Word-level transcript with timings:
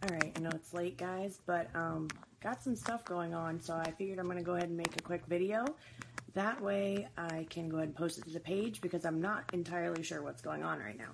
All 0.00 0.10
right, 0.10 0.32
I 0.36 0.40
know 0.40 0.50
it's 0.54 0.72
late, 0.72 0.96
guys, 0.96 1.40
but 1.44 1.68
um, 1.74 2.06
got 2.40 2.62
some 2.62 2.76
stuff 2.76 3.04
going 3.04 3.34
on, 3.34 3.60
so 3.60 3.74
I 3.74 3.90
figured 3.90 4.20
I'm 4.20 4.26
going 4.26 4.38
to 4.38 4.44
go 4.44 4.54
ahead 4.54 4.68
and 4.68 4.76
make 4.76 4.94
a 4.96 5.02
quick 5.02 5.26
video. 5.26 5.64
That 6.34 6.60
way 6.62 7.08
I 7.16 7.48
can 7.50 7.68
go 7.68 7.78
ahead 7.78 7.88
and 7.88 7.96
post 7.96 8.18
it 8.18 8.24
to 8.24 8.30
the 8.30 8.38
page 8.38 8.80
because 8.80 9.04
I'm 9.04 9.20
not 9.20 9.50
entirely 9.52 10.04
sure 10.04 10.22
what's 10.22 10.40
going 10.40 10.62
on 10.62 10.78
right 10.78 10.96
now. 10.96 11.10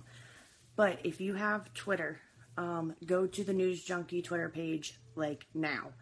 But 0.76 0.98
if 1.02 1.18
you 1.18 1.32
have 1.32 1.72
Twitter, 1.72 2.20
um, 2.58 2.94
go 3.06 3.26
to 3.26 3.42
the 3.42 3.54
News 3.54 3.82
Junkie 3.82 4.20
Twitter 4.20 4.50
page 4.50 5.00
like 5.14 5.46
now. 5.54 5.92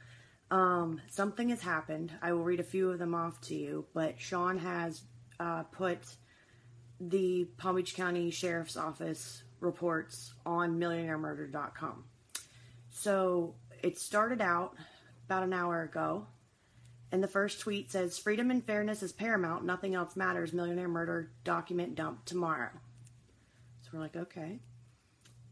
Um, 0.51 1.01
something 1.09 1.51
has 1.51 1.61
happened. 1.61 2.13
I 2.21 2.33
will 2.33 2.43
read 2.43 2.59
a 2.59 2.65
few 2.65 2.91
of 2.91 2.99
them 2.99 3.15
off 3.15 3.41
to 3.43 3.55
you, 3.55 3.87
but 3.95 4.21
Sean 4.21 4.59
has 4.59 5.03
uh, 5.39 5.63
put 5.63 6.01
the 7.01 7.47
Palm 7.59 7.77
Beach 7.77 7.95
County 7.95 8.33
Sheriff's 8.33 8.77
Office 8.77 9.45
reports 9.61 10.35
on 10.45 10.81
millionairemurder.com. 10.81 12.07
So 12.93 13.55
it 13.83 13.99
started 13.99 14.41
out 14.41 14.77
about 15.27 15.43
an 15.43 15.53
hour 15.53 15.83
ago, 15.83 16.27
and 17.11 17.23
the 17.23 17.29
first 17.29 17.61
tweet 17.61 17.91
says 17.91 18.19
Freedom 18.19 18.51
and 18.51 18.65
fairness 18.65 19.03
is 19.03 19.13
paramount, 19.13 19.65
nothing 19.65 19.95
else 19.95 20.15
matters. 20.15 20.53
Millionaire 20.53 20.89
murder 20.89 21.33
document 21.43 21.95
dump 21.95 22.25
tomorrow. 22.25 22.71
So 23.83 23.91
we're 23.95 24.01
like, 24.01 24.17
okay. 24.17 24.61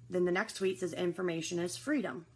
Then 0.09 0.25
the 0.25 0.33
next 0.33 0.55
tweet 0.55 0.81
says 0.81 0.93
information 0.93 1.59
is 1.59 1.77
freedom. 1.77 2.27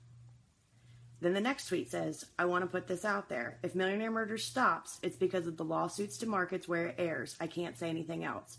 Then 1.20 1.32
the 1.32 1.40
next 1.40 1.68
tweet 1.68 1.90
says, 1.90 2.24
I 2.38 2.44
want 2.44 2.64
to 2.64 2.70
put 2.70 2.86
this 2.86 3.04
out 3.04 3.28
there. 3.28 3.58
If 3.62 3.74
Millionaire 3.74 4.10
Murder 4.10 4.36
stops, 4.36 4.98
it's 5.02 5.16
because 5.16 5.46
of 5.46 5.56
the 5.56 5.64
lawsuits 5.64 6.18
to 6.18 6.26
markets 6.26 6.68
where 6.68 6.88
it 6.88 6.96
airs. 6.98 7.34
I 7.40 7.46
can't 7.46 7.78
say 7.78 7.88
anything 7.88 8.24
else. 8.24 8.58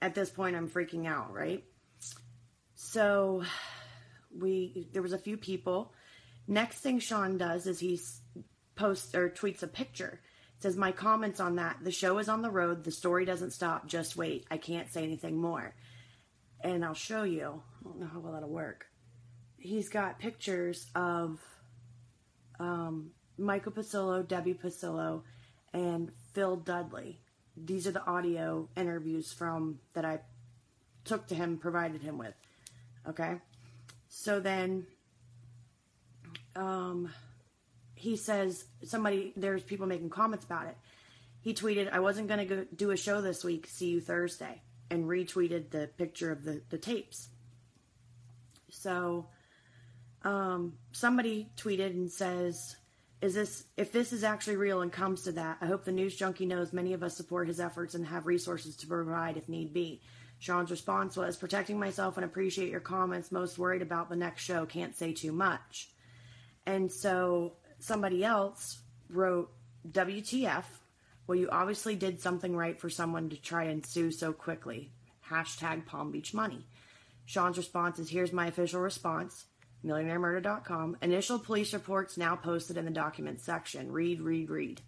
At 0.00 0.14
this 0.14 0.30
point, 0.30 0.56
I'm 0.56 0.68
freaking 0.68 1.06
out, 1.06 1.32
right? 1.32 1.62
So 2.74 3.44
we 4.40 4.88
there 4.92 5.02
was 5.02 5.12
a 5.12 5.18
few 5.18 5.36
people. 5.36 5.92
Next 6.48 6.78
thing 6.78 6.98
Sean 6.98 7.38
does 7.38 7.66
is 7.66 7.80
he 7.80 7.98
posts 8.76 9.14
or 9.14 9.30
tweets 9.30 9.62
a 9.62 9.66
picture. 9.66 10.20
It 10.56 10.62
says 10.62 10.76
my 10.76 10.92
comments 10.92 11.40
on 11.40 11.56
that. 11.56 11.78
The 11.82 11.90
show 11.90 12.18
is 12.18 12.28
on 12.28 12.42
the 12.42 12.50
road. 12.50 12.84
The 12.84 12.90
story 12.90 13.24
doesn't 13.24 13.52
stop. 13.52 13.86
Just 13.86 14.16
wait. 14.16 14.46
I 14.50 14.56
can't 14.56 14.90
say 14.90 15.02
anything 15.02 15.36
more. 15.36 15.74
And 16.62 16.84
I'll 16.84 16.94
show 16.94 17.24
you. 17.24 17.62
I 17.80 17.88
don't 17.88 18.00
know 18.00 18.06
how 18.06 18.20
well 18.20 18.32
that'll 18.32 18.48
work. 18.48 18.86
He's 19.58 19.88
got 19.88 20.18
pictures 20.18 20.86
of 20.94 21.40
um, 22.58 23.10
Michael 23.36 23.72
Pasillo, 23.72 24.26
Debbie 24.26 24.54
Pasillo, 24.54 25.22
and 25.74 26.10
Phil 26.32 26.56
Dudley. 26.56 27.20
These 27.56 27.86
are 27.86 27.92
the 27.92 28.04
audio 28.04 28.68
interviews 28.76 29.32
from 29.32 29.80
that 29.94 30.04
I 30.04 30.20
took 31.04 31.26
to 31.28 31.34
him, 31.34 31.58
provided 31.58 32.02
him 32.02 32.18
with. 32.18 32.34
Okay. 33.08 33.36
So 34.08 34.40
then 34.40 34.86
um, 36.54 37.10
he 37.94 38.16
says, 38.16 38.64
somebody, 38.84 39.32
there's 39.36 39.62
people 39.62 39.86
making 39.86 40.10
comments 40.10 40.44
about 40.44 40.66
it. 40.66 40.76
He 41.40 41.54
tweeted, 41.54 41.92
I 41.92 42.00
wasn't 42.00 42.28
going 42.28 42.48
to 42.48 42.64
do 42.74 42.90
a 42.90 42.96
show 42.96 43.20
this 43.20 43.44
week. 43.44 43.66
See 43.66 43.88
you 43.88 44.00
Thursday. 44.00 44.62
And 44.90 45.04
retweeted 45.04 45.70
the 45.70 45.88
picture 45.96 46.30
of 46.30 46.44
the, 46.44 46.62
the 46.70 46.78
tapes. 46.78 47.28
So 48.70 49.28
um, 50.22 50.74
somebody 50.92 51.50
tweeted 51.56 51.90
and 51.90 52.10
says, 52.10 52.76
is 53.22 53.34
this 53.34 53.64
if 53.76 53.92
this 53.92 54.12
is 54.12 54.24
actually 54.24 54.56
real 54.56 54.82
and 54.82 54.92
comes 54.92 55.22
to 55.22 55.32
that 55.32 55.56
i 55.60 55.66
hope 55.66 55.84
the 55.84 55.92
news 55.92 56.14
junkie 56.14 56.46
knows 56.46 56.72
many 56.72 56.92
of 56.92 57.02
us 57.02 57.16
support 57.16 57.48
his 57.48 57.60
efforts 57.60 57.94
and 57.94 58.06
have 58.06 58.26
resources 58.26 58.76
to 58.76 58.86
provide 58.86 59.36
if 59.36 59.48
need 59.48 59.72
be 59.72 60.00
sean's 60.38 60.70
response 60.70 61.16
was 61.16 61.36
protecting 61.36 61.78
myself 61.78 62.16
and 62.16 62.24
appreciate 62.24 62.70
your 62.70 62.80
comments 62.80 63.32
most 63.32 63.58
worried 63.58 63.82
about 63.82 64.08
the 64.08 64.16
next 64.16 64.42
show 64.42 64.66
can't 64.66 64.96
say 64.96 65.12
too 65.12 65.32
much 65.32 65.90
and 66.66 66.90
so 66.90 67.54
somebody 67.78 68.24
else 68.24 68.80
wrote 69.08 69.50
wtf 69.90 70.64
well 71.26 71.38
you 71.38 71.48
obviously 71.50 71.94
did 71.94 72.20
something 72.20 72.56
right 72.56 72.80
for 72.80 72.90
someone 72.90 73.28
to 73.28 73.36
try 73.36 73.64
and 73.64 73.84
sue 73.84 74.10
so 74.10 74.32
quickly 74.32 74.92
hashtag 75.28 75.86
palm 75.86 76.10
beach 76.10 76.34
money 76.34 76.66
sean's 77.24 77.56
response 77.56 77.98
is 77.98 78.10
here's 78.10 78.32
my 78.32 78.46
official 78.46 78.80
response 78.80 79.46
millionairemurder.com. 79.86 80.96
Initial 81.02 81.38
police 81.38 81.72
reports 81.72 82.16
now 82.16 82.36
posted 82.36 82.76
in 82.76 82.84
the 82.84 82.90
documents 82.90 83.44
section. 83.44 83.92
Read, 83.92 84.20
read, 84.20 84.50
read. 84.50 84.80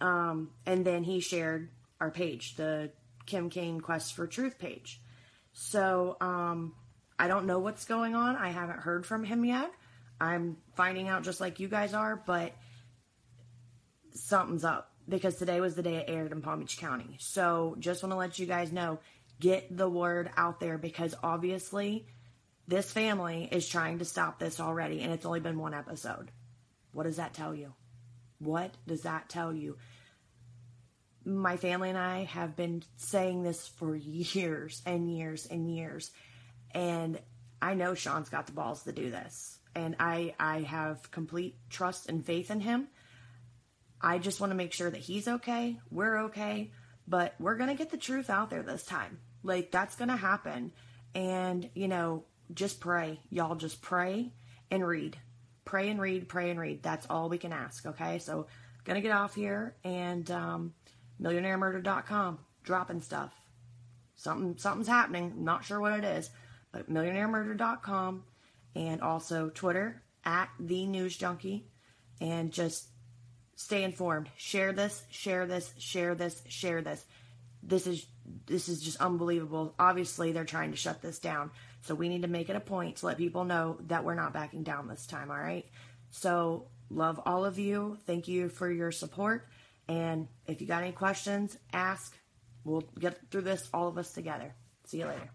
Um, 0.00 0.50
and 0.66 0.84
then 0.84 1.04
he 1.04 1.20
shared 1.20 1.70
our 2.00 2.10
page, 2.10 2.56
the 2.56 2.90
Kim 3.26 3.50
Cain 3.50 3.80
Quest 3.80 4.14
for 4.14 4.26
Truth 4.26 4.58
page. 4.58 5.00
So 5.52 6.16
um, 6.20 6.74
I 7.18 7.28
don't 7.28 7.46
know 7.46 7.58
what's 7.58 7.84
going 7.84 8.14
on. 8.14 8.36
I 8.36 8.50
haven't 8.50 8.80
heard 8.80 9.06
from 9.06 9.24
him 9.24 9.44
yet. 9.44 9.70
I'm 10.20 10.56
finding 10.74 11.08
out 11.08 11.22
just 11.22 11.40
like 11.40 11.60
you 11.60 11.68
guys 11.68 11.94
are, 11.94 12.22
but 12.24 12.52
something's 14.12 14.64
up 14.64 14.90
because 15.08 15.36
today 15.36 15.60
was 15.60 15.74
the 15.74 15.82
day 15.82 15.96
it 15.96 16.06
aired 16.08 16.32
in 16.32 16.40
Palm 16.40 16.60
Beach 16.60 16.78
County. 16.78 17.16
So 17.18 17.76
just 17.78 18.02
want 18.02 18.12
to 18.12 18.16
let 18.16 18.38
you 18.38 18.46
guys 18.46 18.72
know 18.72 18.98
get 19.40 19.76
the 19.76 19.88
word 19.88 20.30
out 20.36 20.60
there 20.60 20.78
because 20.78 21.14
obviously 21.22 22.06
this 22.66 22.90
family 22.90 23.48
is 23.50 23.68
trying 23.68 23.98
to 23.98 24.04
stop 24.04 24.38
this 24.38 24.60
already, 24.60 25.02
and 25.02 25.12
it's 25.12 25.26
only 25.26 25.40
been 25.40 25.58
one 25.58 25.74
episode. 25.74 26.30
What 26.92 27.04
does 27.04 27.16
that 27.16 27.34
tell 27.34 27.54
you? 27.54 27.74
What 28.38 28.74
does 28.86 29.02
that 29.02 29.28
tell 29.28 29.52
you? 29.52 29.76
My 31.24 31.56
family 31.56 31.88
and 31.88 31.98
I 31.98 32.24
have 32.24 32.56
been 32.56 32.82
saying 32.96 33.42
this 33.42 33.66
for 33.66 33.96
years 33.96 34.82
and 34.84 35.10
years 35.10 35.46
and 35.46 35.74
years. 35.74 36.10
And 36.72 37.18
I 37.62 37.74
know 37.74 37.94
Sean's 37.94 38.28
got 38.28 38.46
the 38.46 38.52
balls 38.52 38.82
to 38.82 38.92
do 38.92 39.10
this. 39.10 39.58
And 39.74 39.96
I, 39.98 40.34
I 40.38 40.60
have 40.60 41.10
complete 41.10 41.56
trust 41.70 42.08
and 42.08 42.24
faith 42.24 42.50
in 42.50 42.60
him. 42.60 42.88
I 44.00 44.18
just 44.18 44.40
want 44.40 44.50
to 44.50 44.56
make 44.56 44.72
sure 44.72 44.90
that 44.90 45.00
he's 45.00 45.26
okay, 45.26 45.78
we're 45.90 46.24
okay, 46.24 46.70
but 47.08 47.34
we're 47.38 47.56
going 47.56 47.70
to 47.70 47.74
get 47.74 47.90
the 47.90 47.96
truth 47.96 48.28
out 48.28 48.50
there 48.50 48.62
this 48.62 48.84
time. 48.84 49.18
Like, 49.42 49.70
that's 49.70 49.96
going 49.96 50.10
to 50.10 50.16
happen. 50.16 50.72
And, 51.14 51.68
you 51.74 51.88
know, 51.88 52.24
just 52.52 52.80
pray. 52.80 53.20
Y'all 53.30 53.54
just 53.54 53.80
pray 53.80 54.32
and 54.70 54.86
read. 54.86 55.16
Pray 55.64 55.88
and 55.88 56.00
read, 56.00 56.28
pray 56.28 56.50
and 56.50 56.60
read. 56.60 56.82
That's 56.82 57.06
all 57.08 57.30
we 57.30 57.38
can 57.38 57.52
ask, 57.52 57.86
okay? 57.86 58.18
So, 58.18 58.46
gonna 58.84 59.00
get 59.00 59.12
off 59.12 59.34
here 59.34 59.74
and 59.82 60.30
um, 60.30 60.74
millionairemurder.com, 61.20 62.38
dropping 62.62 63.00
stuff. 63.00 63.32
Something 64.16 64.56
something's 64.58 64.88
happening. 64.88 65.44
Not 65.44 65.64
sure 65.64 65.80
what 65.80 65.98
it 65.98 66.04
is, 66.04 66.30
but 66.72 66.90
millionairemurder.com 66.90 68.24
and 68.76 69.00
also 69.00 69.50
Twitter 69.50 70.02
at 70.24 70.48
the 70.58 70.86
news 70.86 71.16
junkie 71.16 71.66
and 72.20 72.52
just 72.52 72.88
stay 73.56 73.82
informed. 73.84 74.28
Share 74.36 74.72
this, 74.72 75.04
share 75.10 75.46
this, 75.46 75.72
share 75.78 76.14
this, 76.14 76.42
share 76.48 76.82
this. 76.82 77.04
This 77.62 77.86
is 77.86 78.06
this 78.46 78.68
is 78.68 78.80
just 78.80 79.00
unbelievable. 79.00 79.74
Obviously, 79.78 80.32
they're 80.32 80.44
trying 80.44 80.70
to 80.70 80.76
shut 80.76 81.02
this 81.02 81.18
down. 81.18 81.50
So 81.82 81.94
we 81.94 82.08
need 82.08 82.22
to 82.22 82.28
make 82.28 82.48
it 82.48 82.56
a 82.56 82.60
point 82.60 82.96
to 82.96 83.06
let 83.06 83.18
people 83.18 83.44
know 83.44 83.78
that 83.88 84.04
we're 84.04 84.14
not 84.14 84.32
backing 84.32 84.62
down 84.62 84.88
this 84.88 85.06
time, 85.06 85.30
all 85.30 85.36
right? 85.36 85.66
So, 86.10 86.68
love 86.88 87.20
all 87.26 87.44
of 87.44 87.58
you. 87.58 87.98
Thank 88.06 88.28
you 88.28 88.48
for 88.48 88.70
your 88.70 88.90
support. 88.90 89.46
And 89.88 90.28
if 90.46 90.60
you 90.60 90.66
got 90.66 90.82
any 90.82 90.92
questions, 90.92 91.56
ask. 91.72 92.14
We'll 92.64 92.84
get 92.98 93.18
through 93.30 93.42
this, 93.42 93.68
all 93.74 93.88
of 93.88 93.98
us 93.98 94.12
together. 94.12 94.54
See 94.86 94.98
you 94.98 95.06
later. 95.06 95.30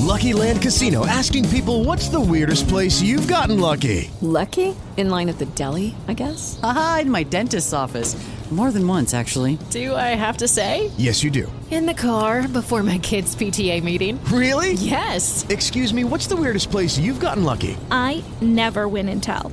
Lucky 0.00 0.32
Land 0.32 0.62
Casino 0.62 1.06
asking 1.06 1.48
people 1.50 1.84
what's 1.84 2.08
the 2.08 2.20
weirdest 2.20 2.68
place 2.68 3.00
you've 3.02 3.28
gotten 3.28 3.60
lucky? 3.60 4.10
Lucky? 4.22 4.74
In 4.96 5.10
line 5.10 5.28
at 5.28 5.38
the 5.38 5.46
deli, 5.46 5.94
I 6.08 6.14
guess? 6.14 6.58
Aha, 6.62 7.00
in 7.02 7.10
my 7.10 7.22
dentist's 7.22 7.72
office. 7.72 8.16
More 8.50 8.72
than 8.72 8.84
once, 8.84 9.14
actually. 9.14 9.58
Do 9.70 9.94
I 9.94 10.16
have 10.16 10.38
to 10.38 10.48
say? 10.48 10.90
Yes, 10.96 11.22
you 11.22 11.30
do. 11.30 11.50
In 11.70 11.86
the 11.86 11.94
car 11.94 12.48
before 12.48 12.82
my 12.82 12.98
kids' 12.98 13.36
PTA 13.36 13.80
meeting. 13.84 14.18
Really? 14.24 14.72
Yes. 14.72 15.46
Excuse 15.48 15.94
me, 15.94 16.02
what's 16.02 16.26
the 16.26 16.34
weirdest 16.34 16.68
place 16.68 16.98
you've 16.98 17.20
gotten 17.20 17.44
lucky? 17.44 17.76
I 17.92 18.24
never 18.40 18.88
win 18.88 19.08
and 19.08 19.22
tell. 19.22 19.52